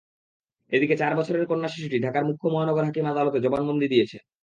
[0.71, 4.17] এদিকে চার বছরের কন্যা শিশুটি ঢাকার মুখ্য মহানগর হাকিম আদালতে জবানবন্দি দিয়েছে।